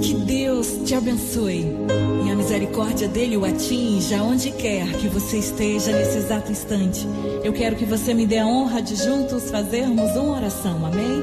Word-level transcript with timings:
Que 0.00 0.14
Deus 0.14 0.80
te 0.84 0.94
abençoe 0.94 1.66
e 2.26 2.30
a 2.30 2.34
misericórdia 2.34 3.06
dele 3.06 3.36
o 3.36 3.44
atinja 3.44 4.22
onde 4.22 4.50
quer 4.50 4.90
que 4.94 5.08
você 5.08 5.38
esteja 5.38 5.92
nesse 5.92 6.18
exato 6.18 6.50
instante. 6.50 7.06
Eu 7.44 7.52
quero 7.52 7.76
que 7.76 7.84
você 7.84 8.14
me 8.14 8.26
dê 8.26 8.38
a 8.38 8.46
honra 8.46 8.80
de 8.80 8.96
juntos 8.96 9.50
fazermos 9.50 10.10
uma 10.16 10.36
oração, 10.36 10.84
amém? 10.86 11.22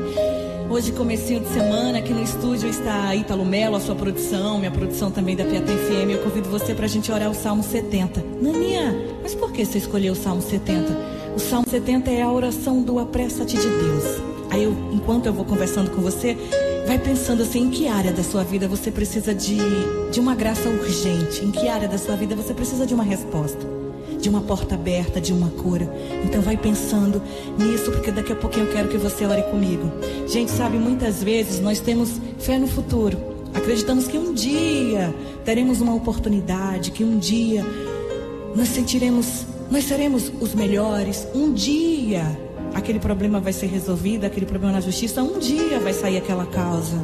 Hoje, 0.69 0.91
comecinho 0.91 1.39
de 1.39 1.47
semana, 1.47 1.97
aqui 1.97 2.13
no 2.13 2.21
estúdio 2.21 2.69
está 2.69 3.15
Ítalo 3.15 3.45
Melo, 3.45 3.77
a 3.77 3.79
sua 3.79 3.95
produção, 3.95 4.59
minha 4.59 4.69
produção 4.69 5.09
também 5.09 5.35
da 5.35 5.45
Piata 5.45 5.71
FM. 5.71 6.11
Eu 6.11 6.19
convido 6.19 6.49
você 6.49 6.75
para 6.75 6.85
a 6.85 6.89
gente 6.89 7.11
orar 7.11 7.31
o 7.31 7.33
Salmo 7.33 7.63
70. 7.63 8.23
Naninha, 8.41 8.95
mas 9.23 9.33
por 9.33 9.51
que 9.51 9.65
você 9.65 9.79
escolheu 9.79 10.13
o 10.13 10.15
Salmo 10.15 10.41
70? 10.41 10.93
O 11.35 11.39
Salmo 11.39 11.65
70 11.67 12.11
é 12.11 12.21
a 12.21 12.31
oração 12.31 12.81
do 12.83 12.99
apressa-te 12.99 13.57
de 13.57 13.67
Deus. 13.67 14.21
Aí, 14.51 14.63
eu, 14.63 14.75
enquanto 14.91 15.25
eu 15.25 15.33
vou 15.33 15.45
conversando 15.45 15.89
com 15.91 16.01
você, 16.01 16.37
Vai 16.87 16.97
pensando 16.97 17.43
assim, 17.43 17.63
em 17.63 17.69
que 17.69 17.85
área 17.85 18.13
da 18.13 18.23
sua 18.23 18.45
vida 18.45 18.65
você 18.65 18.89
precisa 18.89 19.35
de, 19.35 19.57
de 20.09 20.21
uma 20.21 20.33
graça 20.33 20.69
urgente? 20.69 21.43
Em 21.43 21.51
que 21.51 21.67
área 21.67 21.85
da 21.85 21.97
sua 21.97 22.15
vida 22.15 22.33
você 22.33 22.53
precisa 22.53 22.85
de 22.85 22.93
uma 22.93 23.03
resposta? 23.03 23.59
De 24.21 24.29
uma 24.29 24.39
porta 24.39 24.75
aberta, 24.75 25.19
de 25.19 25.33
uma 25.33 25.49
cura. 25.49 25.93
Então 26.23 26.41
vai 26.41 26.55
pensando 26.55 27.21
nisso, 27.59 27.91
porque 27.91 28.09
daqui 28.09 28.31
a 28.31 28.37
pouquinho 28.37 28.67
eu 28.67 28.71
quero 28.71 28.87
que 28.87 28.97
você 28.97 29.25
ore 29.25 29.41
comigo. 29.43 29.91
Gente, 30.29 30.49
sabe, 30.49 30.77
muitas 30.77 31.21
vezes 31.21 31.59
nós 31.59 31.81
temos 31.81 32.21
fé 32.39 32.57
no 32.57 32.67
futuro. 32.67 33.17
Acreditamos 33.53 34.07
que 34.07 34.17
um 34.17 34.33
dia 34.33 35.13
teremos 35.43 35.81
uma 35.81 35.93
oportunidade, 35.93 36.91
que 36.91 37.03
um 37.03 37.17
dia 37.17 37.65
nós 38.55 38.69
sentiremos, 38.69 39.45
nós 39.69 39.83
seremos 39.83 40.31
os 40.39 40.55
melhores. 40.55 41.27
Um 41.35 41.51
dia 41.51 42.46
aquele 42.73 42.99
problema 42.99 43.39
vai 43.39 43.53
ser 43.53 43.67
resolvido, 43.67 44.25
aquele 44.25 44.45
problema 44.45 44.73
na 44.73 44.81
justiça, 44.81 45.21
um 45.21 45.39
dia 45.39 45.79
vai 45.79 45.93
sair 45.93 46.17
aquela 46.17 46.45
causa. 46.45 46.97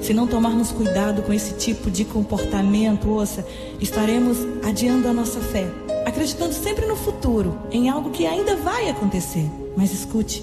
Se 0.00 0.12
não 0.12 0.26
tomarmos 0.26 0.72
cuidado 0.72 1.22
com 1.22 1.32
esse 1.32 1.54
tipo 1.54 1.90
de 1.90 2.04
comportamento, 2.04 3.08
ouça, 3.08 3.46
estaremos 3.80 4.38
adiando 4.64 5.06
a 5.08 5.12
nossa 5.12 5.40
fé, 5.40 5.66
acreditando 6.04 6.52
sempre 6.52 6.86
no 6.86 6.96
futuro, 6.96 7.56
em 7.70 7.88
algo 7.88 8.10
que 8.10 8.26
ainda 8.26 8.56
vai 8.56 8.88
acontecer. 8.90 9.48
Mas 9.76 9.92
escute, 9.92 10.42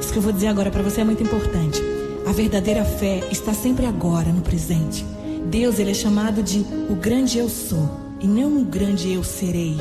isso 0.00 0.12
que 0.12 0.18
eu 0.18 0.22
vou 0.22 0.32
dizer 0.32 0.48
agora 0.48 0.70
para 0.70 0.82
você 0.82 1.00
é 1.00 1.04
muito 1.04 1.22
importante. 1.22 1.80
A 2.26 2.32
verdadeira 2.32 2.84
fé 2.84 3.20
está 3.30 3.54
sempre 3.54 3.86
agora, 3.86 4.30
no 4.30 4.42
presente. 4.42 5.04
Deus, 5.46 5.78
ele 5.78 5.90
é 5.90 5.94
chamado 5.94 6.42
de 6.42 6.64
o 6.88 6.94
grande 6.94 7.38
eu 7.38 7.48
sou, 7.48 7.88
e 8.20 8.26
não 8.26 8.58
o 8.58 8.64
grande 8.64 9.12
eu 9.12 9.22
serei. 9.22 9.76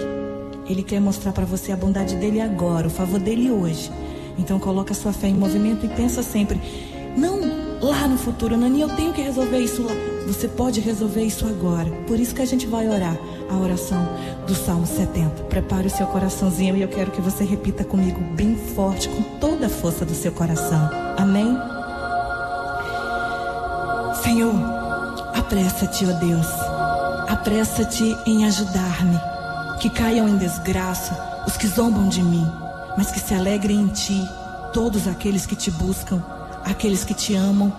Ele 0.72 0.84
quer 0.84 1.02
mostrar 1.02 1.34
para 1.34 1.46
você 1.46 1.74
a 1.74 1.76
bondade 1.76 2.16
dele 2.16 2.40
agora, 2.40 2.88
o 2.88 2.90
favor 2.90 3.20
dele 3.20 3.52
hoje. 3.52 3.92
Então 4.40 4.58
coloca 4.58 4.94
sua 4.94 5.12
fé 5.12 5.28
em 5.28 5.34
movimento 5.34 5.86
e 5.86 5.90
pensa 5.90 6.24
sempre, 6.24 6.60
não 7.18 7.42
lá 7.82 8.08
no 8.08 8.18
futuro, 8.18 8.56
Nani, 8.56 8.80
eu 8.80 8.90
tenho 8.90 9.12
que 9.12 9.22
resolver 9.22 9.60
isso 9.60 9.84
lá. 9.84 9.92
Você 10.28 10.48
pode 10.48 10.80
resolver 10.80 11.24
isso 11.24 11.46
agora. 11.46 11.92
Por 12.08 12.18
isso 12.18 12.34
que 12.34 12.42
a 12.42 12.46
gente 12.46 12.66
vai 12.66 12.88
orar 12.88 13.18
a 13.50 13.58
oração 13.58 14.08
do 14.48 14.56
Salmo 14.56 14.86
70. 14.86 15.44
Prepare 15.44 15.88
o 15.88 15.90
seu 15.90 16.08
coraçãozinho 16.08 16.78
e 16.78 16.82
eu 16.82 16.88
quero 16.88 17.12
que 17.12 17.20
você 17.20 17.44
repita 17.44 17.84
comigo 17.84 18.22
bem 18.36 18.56
forte, 18.56 19.10
com 19.10 19.24
toda 19.40 19.66
a 19.66 19.70
força 19.70 20.06
do 20.06 20.14
seu 20.14 20.32
coração. 20.32 20.90
Amém? 21.18 21.58
Senhor, 24.24 24.54
apressa-te, 25.36 26.06
ó 26.06 26.14
Deus. 26.14 26.48
Apressa-te 27.28 28.16
em 28.26 28.46
ajudar-me 28.46 29.31
que 29.82 29.90
caiam 29.90 30.30
em 30.30 30.38
desgraça 30.38 31.44
os 31.48 31.58
que 31.58 31.68
zombam 31.68 32.08
de 32.08 32.22
mim, 32.22 32.48
mas 32.96 33.10
que 33.10 33.20
se 33.20 33.34
alegrem 33.34 33.82
em 33.82 33.88
ti 33.88 34.30
todos 34.72 35.08
aqueles 35.08 35.48
que 35.48 35.56
te 35.56 35.72
buscam, 35.72 36.24
aqueles 36.64 37.04
que 37.04 37.16
te 37.16 37.34
amam 37.34 37.74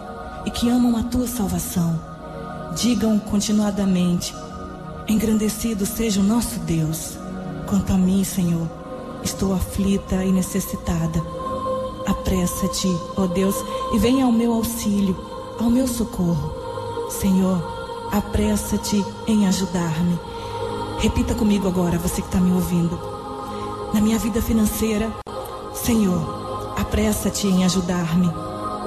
e 0.44 0.50
que 0.50 0.68
amam 0.68 0.96
a 0.96 1.04
tua 1.04 1.28
salvação. 1.28 2.00
Digam 2.74 3.20
continuadamente: 3.20 4.34
Engrandecido 5.06 5.86
seja 5.86 6.20
o 6.20 6.24
nosso 6.24 6.58
Deus. 6.60 7.16
Quanto 7.68 7.92
a 7.92 7.96
mim, 7.96 8.24
Senhor, 8.24 8.68
estou 9.22 9.54
aflita 9.54 10.24
e 10.24 10.32
necessitada. 10.32 11.22
Apressa-te, 12.04 12.88
ó 13.16 13.28
Deus, 13.28 13.54
e 13.94 13.98
venha 14.00 14.24
ao 14.24 14.32
meu 14.32 14.52
auxílio, 14.54 15.16
ao 15.56 15.70
meu 15.70 15.86
socorro. 15.86 16.52
Senhor, 17.10 17.62
apressa-te 18.10 19.04
em 19.28 19.46
ajudar-me 19.46 20.31
Repita 21.02 21.34
comigo 21.34 21.66
agora, 21.66 21.98
você 21.98 22.22
que 22.22 22.28
está 22.28 22.38
me 22.38 22.52
ouvindo. 22.52 22.96
Na 23.92 24.00
minha 24.00 24.20
vida 24.20 24.40
financeira, 24.40 25.10
Senhor, 25.74 26.76
apressa-te 26.78 27.48
em 27.48 27.64
ajudar-me. 27.64 28.30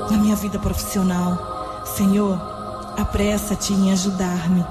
Na 0.09 0.17
minha 0.17 0.33
vida 0.37 0.57
profissional, 0.57 1.83
Senhor, 1.85 2.39
apressa-te 2.97 3.73
em 3.73 3.91
ajudar-me. 3.91 4.65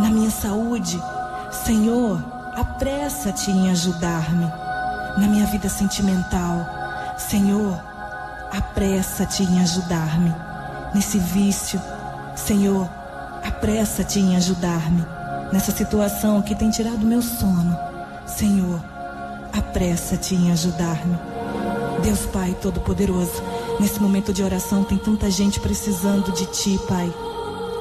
Na 0.00 0.10
minha 0.10 0.28
saúde, 0.28 1.00
Senhor, 1.64 2.20
apressa-te 2.56 3.52
em 3.52 3.70
ajudar-me. 3.70 4.46
Na 5.18 5.28
minha 5.28 5.46
vida 5.46 5.68
sentimental, 5.68 6.66
Senhor, 7.16 7.80
apressa-te 8.50 9.44
em 9.44 9.60
ajudar-me. 9.60 10.34
Nesse 10.92 11.20
vício, 11.20 11.80
Senhor, 12.34 12.88
apressa-te 13.44 14.18
em 14.18 14.34
ajudar-me 14.34 15.17
nessa 15.52 15.72
situação 15.72 16.42
que 16.42 16.54
tem 16.54 16.70
tirado 16.70 17.06
meu 17.06 17.22
sono. 17.22 17.76
Senhor, 18.26 18.82
apressa-te 19.52 20.34
em 20.34 20.52
ajudar-me. 20.52 21.16
Deus 22.02 22.20
Pai 22.26 22.56
Todo-Poderoso, 22.60 23.42
nesse 23.80 24.00
momento 24.00 24.32
de 24.32 24.42
oração 24.42 24.84
tem 24.84 24.98
tanta 24.98 25.30
gente 25.30 25.58
precisando 25.58 26.32
de 26.32 26.46
Ti, 26.46 26.78
Pai. 26.86 27.12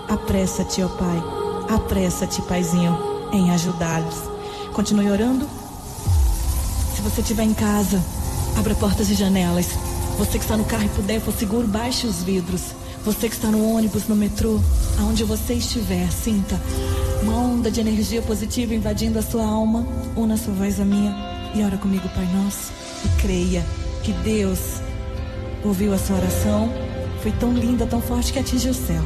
Apressa-te, 0.08 0.82
ó 0.82 0.88
Pai. 0.88 1.24
Apressa-te, 1.70 2.42
Paizinho, 2.44 2.98
em 3.32 3.52
ajudá-los. 3.52 4.16
Continue 4.74 5.12
orando. 5.12 5.48
Se 6.96 7.02
você 7.02 7.22
estiver 7.22 7.44
em 7.44 7.54
casa, 7.54 8.02
abra 8.58 8.74
portas 8.76 9.10
e 9.10 9.14
janelas. 9.14 9.68
Você 10.18 10.40
que 10.40 10.46
está 10.46 10.58
no 10.58 10.66
carro 10.66 10.86
e 10.86 10.90
puder, 10.90 11.22
for 11.22 11.34
seguro, 11.34 11.68
baixe 11.68 12.08
os 12.08 12.24
vidros. 12.24 12.62
Você 13.06 13.30
que 13.30 13.36
está 13.36 13.50
no 13.50 13.76
ônibus, 13.76 14.08
no 14.08 14.16
metrô, 14.16 14.60
aonde 15.00 15.24
você 15.24 15.54
estiver, 15.54 16.12
sinta 16.12 16.60
uma 17.22 17.34
onda 17.34 17.72
de 17.72 17.80
energia 17.80 18.22
positiva 18.22 18.74
invadindo 18.74 19.20
a 19.20 19.22
sua 19.22 19.46
alma. 19.46 19.86
Una 20.16 20.38
sua 20.38 20.54
voz 20.54 20.80
a 20.80 20.86
minha 20.86 21.16
e 21.56 21.64
ora 21.64 21.78
comigo, 21.78 22.08
Pai 22.10 22.28
Nosso. 22.34 22.72
E 23.06 23.22
creia 23.22 23.66
que 24.04 24.12
Deus 24.14 24.82
ouviu 25.64 25.94
a 25.94 25.98
sua 25.98 26.18
oração. 26.18 26.72
Foi 27.22 27.32
tão 27.34 27.52
linda, 27.54 27.86
tão 27.86 28.02
forte 28.02 28.32
que 28.32 28.40
atingiu 28.40 28.72
o 28.72 28.74
céu. 28.74 29.02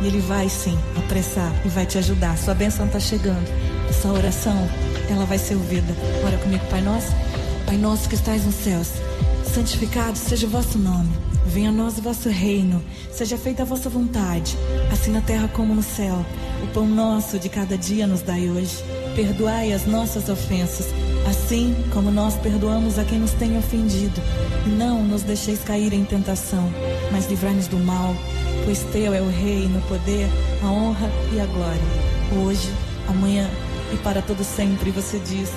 E 0.00 0.06
Ele 0.06 0.20
vai 0.20 0.48
sim 0.48 0.78
apressar 0.96 1.52
e 1.64 1.68
vai 1.68 1.86
te 1.86 1.98
ajudar. 1.98 2.36
Sua 2.38 2.54
bênção 2.54 2.86
está 2.86 3.00
chegando. 3.00 3.46
Essa 3.88 4.08
oração, 4.08 4.68
ela 5.08 5.24
vai 5.24 5.38
ser 5.38 5.54
ouvida. 5.54 5.94
Ora 6.24 6.36
comigo, 6.38 6.64
Pai 6.66 6.80
Nosso. 6.80 7.12
Pai 7.64 7.76
Nosso 7.76 8.08
que 8.08 8.14
estais 8.14 8.44
nos 8.44 8.54
céus, 8.54 8.88
santificado 9.52 10.16
seja 10.16 10.46
o 10.46 10.50
vosso 10.50 10.78
nome. 10.78 11.25
Venha 11.46 11.70
a 11.70 11.72
nós 11.72 11.96
o 11.98 12.02
vosso 12.02 12.28
reino, 12.28 12.82
seja 13.10 13.38
feita 13.38 13.62
a 13.62 13.64
vossa 13.64 13.88
vontade, 13.88 14.56
assim 14.92 15.12
na 15.12 15.20
terra 15.20 15.48
como 15.48 15.74
no 15.74 15.82
céu. 15.82 16.24
O 16.62 16.66
pão 16.68 16.86
nosso 16.86 17.38
de 17.38 17.48
cada 17.48 17.78
dia 17.78 18.06
nos 18.06 18.20
dai 18.20 18.50
hoje. 18.50 18.76
Perdoai 19.14 19.72
as 19.72 19.86
nossas 19.86 20.28
ofensas, 20.28 20.88
assim 21.28 21.74
como 21.92 22.10
nós 22.10 22.34
perdoamos 22.34 22.98
a 22.98 23.04
quem 23.04 23.18
nos 23.18 23.32
tem 23.32 23.56
ofendido. 23.56 24.20
Não 24.76 25.02
nos 25.02 25.22
deixeis 25.22 25.60
cair 25.60 25.92
em 25.92 26.04
tentação, 26.04 26.70
mas 27.12 27.26
livrai-nos 27.26 27.68
do 27.68 27.78
mal, 27.78 28.14
pois 28.64 28.80
teu 28.92 29.14
é 29.14 29.22
o 29.22 29.30
reino, 29.30 29.78
o 29.78 29.82
poder, 29.82 30.28
a 30.62 30.66
honra 30.66 31.10
e 31.32 31.40
a 31.40 31.46
glória. 31.46 31.80
Hoje, 32.44 32.68
amanhã 33.08 33.48
e 33.94 33.96
para 33.98 34.20
todo 34.20 34.44
sempre, 34.44 34.90
você 34.90 35.18
diz. 35.20 35.50